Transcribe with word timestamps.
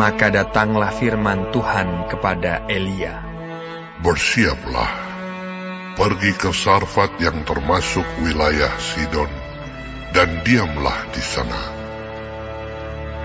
Maka 0.00 0.32
datanglah 0.32 0.88
firman 0.96 1.52
Tuhan 1.52 2.08
kepada 2.08 2.64
Elia. 2.72 3.20
Bersiaplah, 4.00 4.92
pergi 5.92 6.32
ke 6.40 6.56
Sarfat 6.56 7.20
yang 7.20 7.44
termasuk 7.44 8.08
wilayah 8.24 8.72
Sidon, 8.80 9.28
dan 10.16 10.40
diamlah 10.40 11.04
di 11.12 11.20
sana. 11.20 11.62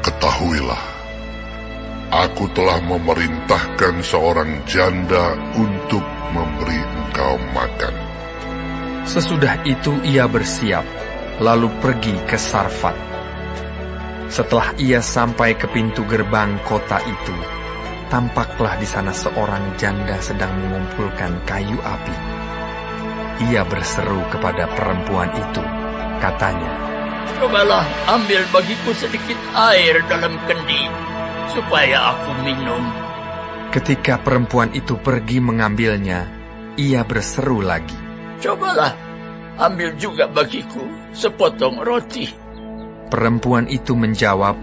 Ketahuilah, 0.03 0.83
aku 2.11 2.51
telah 2.51 2.83
memerintahkan 2.83 4.03
seorang 4.03 4.67
janda 4.67 5.31
untuk 5.55 6.03
memberi 6.35 6.75
engkau 6.75 7.39
makan. 7.55 7.95
Sesudah 9.07 9.63
itu 9.63 9.95
ia 10.03 10.27
bersiap, 10.27 10.83
lalu 11.39 11.71
pergi 11.79 12.19
ke 12.27 12.35
Sarfat. 12.35 13.14
Setelah 14.25 14.73
ia 14.81 15.05
sampai 15.05 15.53
ke 15.53 15.69
pintu 15.69 16.01
gerbang 16.09 16.57
kota 16.65 16.97
itu, 17.05 17.35
tampaklah 18.09 18.77
di 18.81 18.87
sana 18.89 19.13
seorang 19.13 19.77
janda 19.77 20.17
sedang 20.17 20.49
mengumpulkan 20.57 21.45
kayu 21.45 21.77
api. 21.77 22.15
Ia 23.51 23.67
berseru 23.67 24.25
kepada 24.31 24.65
perempuan 24.73 25.29
itu, 25.35 25.63
katanya, 26.23 26.73
Cobalah 27.35 27.83
ambil 28.15 28.47
bagiku 28.49 28.95
sedikit 28.95 29.35
air 29.53 30.01
dalam 30.07 30.39
kendi, 30.47 30.87
supaya 31.51 32.15
aku 32.15 32.31
minum. 32.47 32.83
Ketika 33.75 34.23
perempuan 34.23 34.71
itu 34.71 34.95
pergi 34.95 35.43
mengambilnya, 35.43 36.25
ia 36.79 37.03
berseru 37.03 37.59
lagi, 37.59 37.99
Cobalah 38.39 38.93
ambil 39.59 39.95
juga 39.99 40.31
bagiku 40.31 40.83
sepotong 41.11 41.83
roti. 41.83 42.44
Perempuan 43.05 43.69
itu 43.69 43.93
menjawab, 43.93 44.57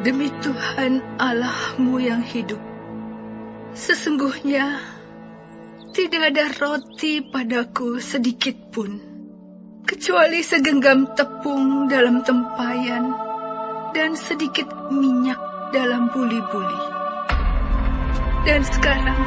Demi 0.00 0.32
Tuhan 0.40 1.20
Allahmu 1.20 2.00
yang 2.00 2.24
hidup, 2.24 2.58
sesungguhnya 3.76 4.80
tidak 5.92 6.32
ada 6.32 6.48
roti 6.56 7.20
padaku 7.20 8.00
sedikit 8.00 8.56
pun, 8.72 8.96
kecuali 9.84 10.40
segenggam 10.40 11.12
tepung 11.12 11.92
dalam 11.92 12.24
tempayan 12.24 13.12
dan 13.92 14.16
sedikit 14.16 14.72
minyak 14.88 15.38
dalam 15.76 16.08
buli-buli. 16.10 16.82
Dan 18.48 18.64
sekarang 18.66 19.20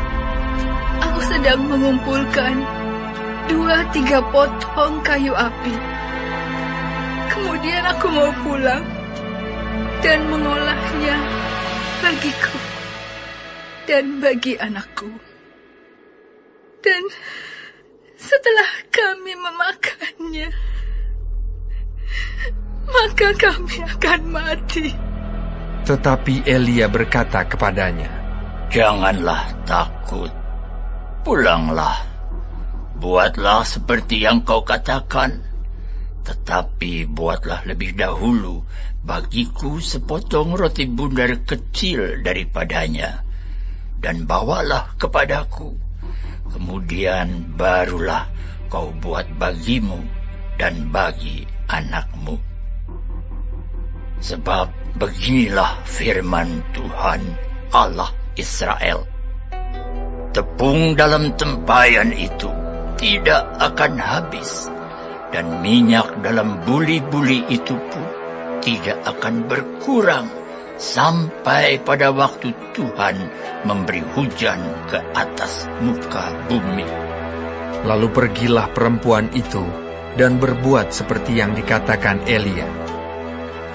aku 1.05 1.19
sedang 1.21 1.69
mengumpulkan 1.69 2.55
dua 3.47 3.93
tiga 3.93 4.25
potong 4.33 5.05
kayu 5.05 5.31
api 5.37 5.94
Kemudian 7.31 7.83
aku 7.89 8.07
mau 8.11 8.31
pulang 8.43 8.83
dan 10.05 10.19
mengolahnya 10.29 11.15
bagiku 12.03 12.59
dan 13.89 14.21
bagi 14.21 14.53
anakku. 14.57 15.09
Dan 16.81 17.01
setelah 18.13 18.69
kami 18.93 19.33
memakannya, 19.33 20.49
maka 22.85 23.29
kami 23.33 23.75
akan 23.81 24.21
mati. 24.29 24.87
Tetapi 25.85 26.45
Elia 26.45 26.89
berkata 26.89 27.45
kepadanya, 27.45 28.09
Janganlah 28.73 29.65
takut, 29.69 30.33
pulanglah, 31.21 32.01
buatlah 32.97 33.61
seperti 33.61 34.25
yang 34.25 34.41
kau 34.41 34.65
katakan 34.65 35.54
tetapi 36.25 37.05
buatlah 37.05 37.69
lebih 37.69 37.93
dahulu 37.93 38.65
bagiku 39.05 39.77
sepotong 39.77 40.57
roti 40.57 40.89
bundar 40.89 41.45
kecil 41.45 42.25
daripadanya, 42.25 43.21
dan 44.01 44.25
bawalah 44.25 44.97
kepadaku. 44.97 45.77
Kemudian 46.49 47.53
barulah 47.53 48.25
kau 48.73 48.89
buat 48.97 49.29
bagimu 49.37 50.01
dan 50.57 50.89
bagi 50.89 51.45
anakmu. 51.69 52.41
Sebab 54.25 54.97
beginilah 54.97 55.85
firman 55.85 56.65
Tuhan 56.73 57.21
Allah 57.69 58.09
Israel. 58.33 59.05
Tepung 60.33 60.97
dalam 60.97 61.37
tempayan 61.37 62.09
itu 62.11 62.49
tidak 62.95 63.43
akan 63.59 63.93
habis 63.99 64.74
dan 65.35 65.59
minyak 65.59 66.23
dalam 66.23 66.63
buli-buli 66.63 67.43
itu 67.51 67.75
pun 67.75 68.07
tidak 68.63 69.03
akan 69.03 69.51
berkurang 69.51 70.31
sampai 70.79 71.83
pada 71.83 72.15
waktu 72.15 72.55
Tuhan 72.71 73.15
memberi 73.67 73.99
hujan 74.15 74.63
ke 74.87 74.95
atas 75.11 75.67
muka 75.83 76.31
bumi. 76.47 76.87
Lalu 77.83 78.07
pergilah 78.15 78.71
perempuan 78.71 79.27
itu 79.35 79.59
dan 80.15 80.39
berbuat 80.39 80.95
seperti 80.95 81.35
yang 81.35 81.51
dikatakan 81.51 82.23
Elia. 82.23 82.71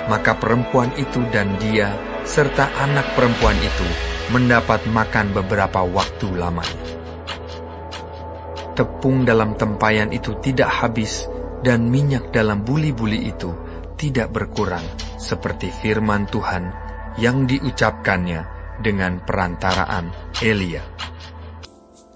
Maka 0.08 0.40
perempuan 0.40 0.96
itu 0.96 1.20
dan 1.28 1.60
dia 1.60 1.92
serta 2.24 2.72
anak 2.72 3.04
perempuan 3.12 3.60
itu 3.60 3.88
mendapat 4.32 4.88
makan 4.88 5.36
beberapa 5.36 5.84
waktu 5.84 6.40
lamanya. 6.40 6.88
Tepung 8.72 9.28
dalam 9.28 9.60
tempayan 9.60 10.08
itu 10.08 10.40
tidak 10.40 10.72
habis 10.72 11.28
dan 11.60 11.92
minyak 11.92 12.32
dalam 12.32 12.64
buli-buli 12.64 13.28
itu 13.28 13.52
tidak 14.00 14.32
berkurang 14.32 14.84
seperti 15.20 15.68
firman 15.68 16.24
Tuhan 16.24 16.72
yang 17.20 17.44
diucapkannya 17.44 18.44
dengan 18.80 19.20
perantaraan 19.20 20.08
Elia. 20.40 20.80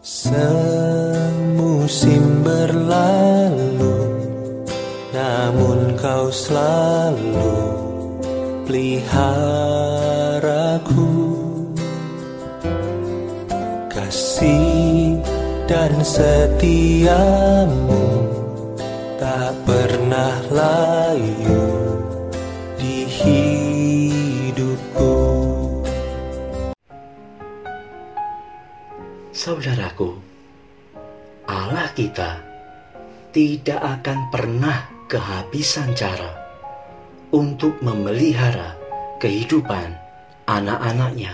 Semusim 0.04 1.44
berlalu, 2.44 3.96
namun 5.12 5.96
kau 6.00 6.32
selalu 6.32 7.52
peliharaku. 8.64 9.92
Kasih 13.92 15.20
dan 15.64 16.04
setiamu 16.04 17.34
tak 19.24 19.56
pernah 19.64 20.36
layu 20.52 21.64
di 22.76 23.08
hidupku. 23.08 25.12
Saudaraku, 29.32 30.12
Allah 31.48 31.88
kita 31.96 32.36
tidak 33.32 33.80
akan 33.80 34.28
pernah 34.28 34.92
kehabisan 35.08 35.96
cara 35.96 36.44
untuk 37.32 37.80
memelihara 37.80 38.76
kehidupan 39.24 39.88
anak-anaknya. 40.44 41.32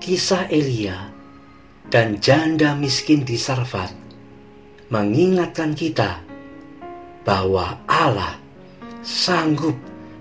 Kisah 0.00 0.48
Elia 0.48 1.12
dan 1.92 2.16
janda 2.24 2.72
miskin 2.72 3.20
di 3.20 3.36
Sarfat 3.36 4.05
mengingatkan 4.86 5.74
kita 5.74 6.22
bahwa 7.26 7.82
Allah 7.90 8.38
sanggup 9.02 9.74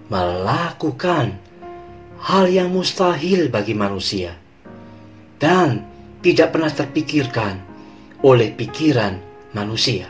melakukan 0.10 1.38
hal 2.22 2.46
yang 2.50 2.74
mustahil 2.74 3.50
bagi 3.54 3.78
manusia 3.78 4.34
dan 5.38 5.86
tidak 6.26 6.58
pernah 6.58 6.74
terpikirkan 6.74 7.62
oleh 8.26 8.50
pikiran 8.50 9.22
manusia. 9.54 10.10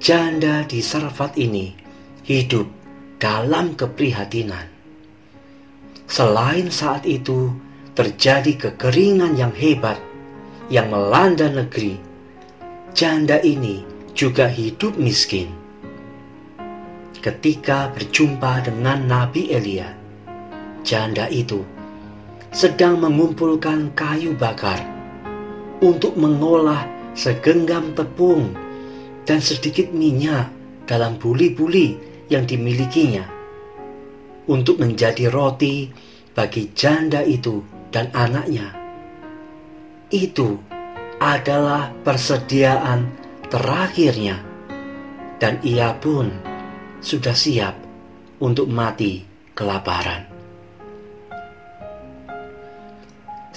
Janda 0.00 0.64
di 0.64 0.80
Sarfat 0.80 1.36
ini 1.36 1.76
hidup 2.24 2.64
dalam 3.20 3.76
keprihatinan. 3.76 4.64
Selain 6.08 6.72
saat 6.72 7.04
itu 7.04 7.52
terjadi 7.92 8.56
kekeringan 8.56 9.36
yang 9.36 9.52
hebat 9.52 10.00
yang 10.72 10.88
melanda 10.88 11.52
negeri 11.52 12.09
janda 12.90 13.38
ini 13.42 13.86
juga 14.12 14.50
hidup 14.50 14.98
miskin. 14.98 15.50
Ketika 17.20 17.92
berjumpa 17.92 18.64
dengan 18.64 19.04
Nabi 19.04 19.52
Elia, 19.52 19.92
janda 20.82 21.28
itu 21.28 21.62
sedang 22.50 22.98
mengumpulkan 22.98 23.92
kayu 23.94 24.34
bakar 24.34 24.80
untuk 25.84 26.16
mengolah 26.16 26.88
segenggam 27.14 27.92
tepung 27.94 28.56
dan 29.28 29.38
sedikit 29.38 29.92
minyak 29.92 30.48
dalam 30.88 31.20
buli-buli 31.20 31.94
yang 32.32 32.48
dimilikinya 32.48 33.22
untuk 34.50 34.82
menjadi 34.82 35.30
roti 35.30 35.92
bagi 36.34 36.72
janda 36.74 37.22
itu 37.22 37.62
dan 37.94 38.10
anaknya. 38.16 38.74
Itu 40.10 40.69
adalah 41.20 41.92
persediaan 42.02 43.12
terakhirnya, 43.52 44.40
dan 45.36 45.60
ia 45.60 45.92
pun 46.00 46.32
sudah 47.04 47.36
siap 47.36 47.76
untuk 48.40 48.66
mati 48.72 49.22
kelaparan. 49.52 50.30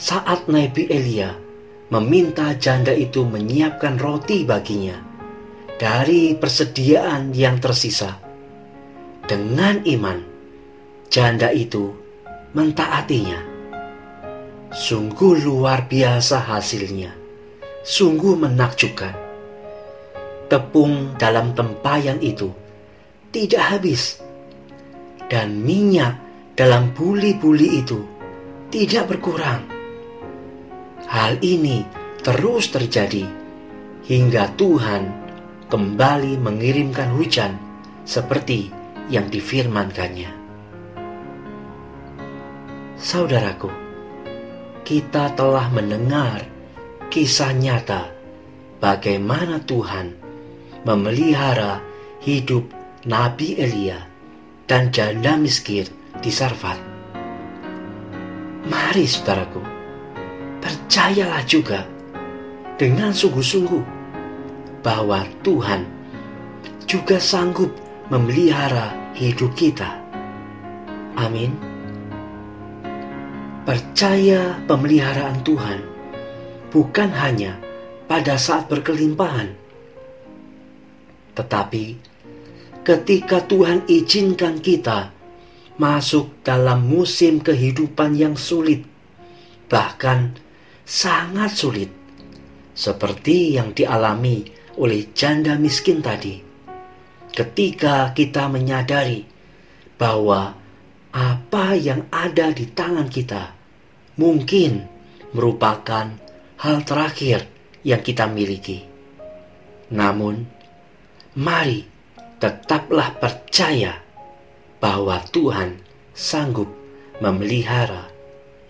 saat 0.03 0.51
Nabi 0.51 0.89
Elia 0.91 1.31
meminta 1.87 2.51
janda 2.59 2.91
itu 2.91 3.23
menyiapkan 3.23 3.95
roti 3.95 4.43
baginya 4.43 4.99
dari 5.79 6.35
persediaan 6.35 7.31
yang 7.31 7.63
tersisa. 7.63 8.19
Dengan 9.23 9.79
iman, 9.87 10.19
janda 11.07 11.55
itu 11.55 11.95
mentaatinya. 12.51 13.39
Sungguh 14.75 15.39
luar 15.39 15.87
biasa 15.87 16.51
hasilnya. 16.51 17.22
Sungguh 17.83 18.39
menakjubkan. 18.39 19.11
Tepung 20.47 21.19
dalam 21.19 21.51
tempayan 21.51 22.15
itu 22.23 22.47
tidak 23.27 23.75
habis. 23.75 24.23
Dan 25.27 25.59
minyak 25.67 26.15
dalam 26.55 26.95
buli-buli 26.95 27.83
itu 27.83 27.99
tidak 28.71 29.11
berkurang. 29.11 29.67
Hal 31.11 31.43
ini 31.43 31.83
terus 32.23 32.71
terjadi 32.71 33.27
hingga 34.07 34.55
Tuhan 34.55 35.03
kembali 35.67 36.39
mengirimkan 36.39 37.11
hujan 37.19 37.59
seperti 38.07 38.71
yang 39.11 39.27
difirmankannya. 39.27 40.31
Saudaraku, 42.95 43.67
kita 44.87 45.35
telah 45.35 45.67
mendengar 45.67 46.52
kisah 47.13 47.53
nyata 47.53 48.09
bagaimana 48.81 49.61
Tuhan 49.61 50.17
memelihara 50.81 51.77
hidup 52.25 52.65
Nabi 53.05 53.53
Elia 53.53 54.01
dan 54.65 54.89
janda 54.89 55.37
miskin 55.37 55.85
di 56.25 56.33
Sarfat. 56.33 56.81
Mari 58.65 59.05
saudaraku, 59.05 59.61
percayalah 60.57 61.45
juga 61.45 61.85
dengan 62.81 63.13
sungguh-sungguh 63.13 63.85
bahwa 64.81 65.21
Tuhan 65.45 65.85
juga 66.89 67.21
sanggup 67.21 67.69
memelihara 68.09 69.13
hidup 69.13 69.53
kita. 69.53 70.01
Amin. 71.13 71.53
Percaya 73.69 74.57
pemeliharaan 74.65 75.45
Tuhan 75.45 75.92
bukan 76.73 77.13
hanya 77.13 77.61
pada 78.09 78.33
saat 78.35 78.65
berkelimpahan, 78.65 79.53
tetapi 81.37 82.01
ketika 82.81 83.45
Tuhan 83.45 83.85
izinkan 83.85 84.57
kita 84.57 85.13
masuk 85.77 86.41
dalam 86.41 86.89
musim 86.89 87.45
kehidupan 87.45 88.17
yang 88.17 88.33
sulit, 88.33 88.85
bahkan 89.69 90.33
sangat 90.81 91.53
sulit, 91.53 91.89
seperti 92.73 93.53
yang 93.57 93.73
dialami 93.77 94.45
oleh 94.77 95.13
janda 95.13 95.53
miskin 95.57 96.01
tadi. 96.01 96.41
Ketika 97.33 98.13
kita 98.13 98.45
menyadari 98.45 99.25
bahwa 99.97 100.53
apa 101.13 101.65
yang 101.77 102.05
ada 102.13 102.53
di 102.53 102.69
tangan 102.69 103.09
kita 103.09 103.53
mungkin 104.21 104.85
merupakan 105.33 106.22
hal 106.63 106.87
terakhir 106.87 107.43
yang 107.83 107.99
kita 107.99 108.23
miliki. 108.23 108.87
Namun, 109.91 110.47
mari 111.35 111.83
tetaplah 112.39 113.19
percaya 113.19 113.99
bahwa 114.79 115.19
Tuhan 115.27 115.83
sanggup 116.15 116.71
memelihara 117.19 118.07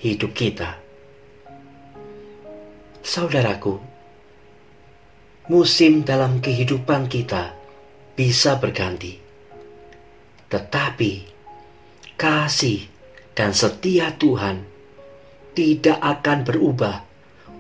hidup 0.02 0.34
kita. 0.34 0.82
Saudaraku, 3.06 3.78
musim 5.54 6.02
dalam 6.02 6.42
kehidupan 6.42 7.06
kita 7.06 7.54
bisa 8.18 8.58
berganti, 8.58 9.22
tetapi 10.50 11.12
kasih 12.18 12.90
dan 13.38 13.54
setia 13.54 14.18
Tuhan 14.18 14.66
tidak 15.54 16.02
akan 16.02 16.40
berubah 16.42 17.13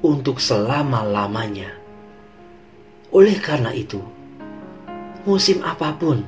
untuk 0.03 0.43
selama-lamanya. 0.43 1.71
Oleh 3.15 3.39
karena 3.39 3.71
itu, 3.71 4.03
musim 5.23 5.63
apa 5.63 5.95
pun 5.95 6.27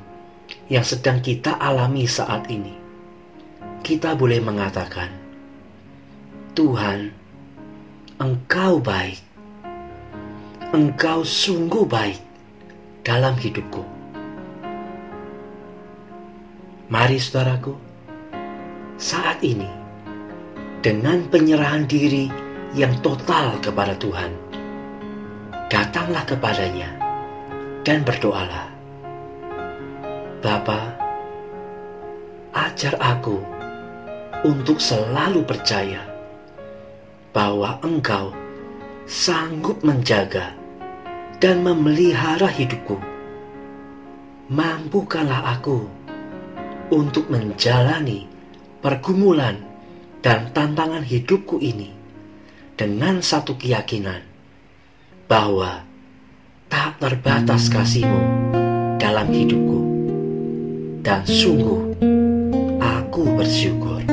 yang 0.72 0.88
sedang 0.88 1.19
kita 1.19 1.60
alami 1.60 2.07
saat 2.07 2.48
ini, 2.48 2.72
kita 3.83 4.16
boleh 4.16 4.39
mengatakan, 4.39 5.12
"Tuhan, 6.56 7.12
Engkau 8.16 8.80
baik, 8.80 9.19
Engkau 10.71 11.28
sungguh 11.28 11.83
baik 11.83 12.21
dalam 13.04 13.36
hidupku." 13.36 13.83
Mari, 16.88 17.18
saudaraku 17.19 17.75
saat 18.95 19.44
ini 19.44 19.68
dengan 20.80 21.25
penyerahan 21.28 21.83
diri 21.89 22.44
yang 22.75 22.92
total 23.00 23.56
kepada 23.63 23.95
Tuhan. 23.95 24.36
Datanglah 25.72 26.27
kepadanya 26.27 26.92
dan 27.88 28.04
berdoalah. 28.04 28.68
Bapa, 30.44 30.92
ajar 32.51 33.00
aku 33.00 33.39
untuk 34.44 34.77
selalu 34.77 35.42
percaya 35.48 36.04
bahwa 37.31 37.80
Engkau 37.80 38.36
sanggup 39.07 39.80
menjaga 39.81 40.51
dan 41.39 41.63
memelihara 41.63 42.51
hidupku. 42.51 43.00
Mampukanlah 44.51 45.57
aku 45.57 45.88
untuk 46.92 47.31
menjalani 47.31 48.28
pergumulan 48.83 49.57
dan 50.21 50.54
tantangan 50.54 51.01
hidupku 51.01 51.57
ini 51.57 51.94
dengan 52.75 53.24
satu 53.24 53.56
keyakinan 53.56 54.19
bahwa 55.31 55.88
tak 56.68 57.00
terbatas 57.00 57.72
kasihmu 57.72 58.51
dalam 59.00 59.31
hidupku 59.31 59.80
dan 61.00 61.24
sungguh 61.24 61.95
aku 62.83 63.24
bersyukur. 63.39 64.04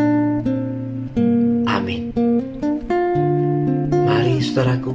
Amin. 1.67 2.15
Mari 3.91 4.39
saudaraku, 4.39 4.95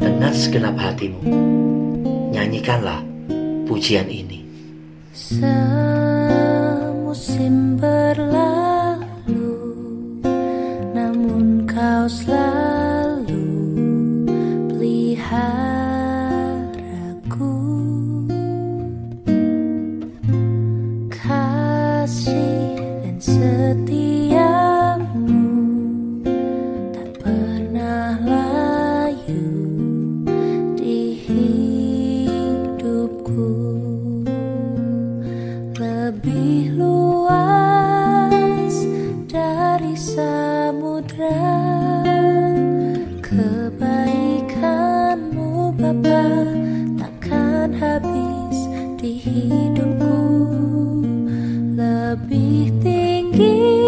dengan 0.00 0.32
segenap 0.32 0.72
hatimu, 0.80 1.20
nyanyikanlah 2.32 3.04
pujian 3.68 4.08
ini. 4.08 4.40
Semusim 5.12 6.16
berlalu 7.76 8.72
kau 11.72 12.04
selalu 12.10 12.61
setiamu 23.42 24.70
tak 26.94 27.10
pernah 27.18 28.14
layu 28.22 29.50
di 30.78 31.18
hidupku. 31.26 33.02
Lebih 35.74 36.78
luas 36.78 38.74
dari 39.26 39.98
samudra 39.98 41.42
Kebaikanmu 43.26 44.54
Bapa 45.74 46.46
takkan 46.94 47.74
habis 47.74 48.70
di 49.02 49.18
hidupku 49.18 50.21
tinggi 53.32 53.81